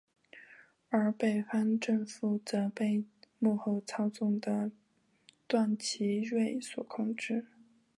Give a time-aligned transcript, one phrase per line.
[0.89, 3.03] 而北方政府则被
[3.37, 4.71] 幕后操纵的
[5.45, 7.45] 段祺瑞所控制。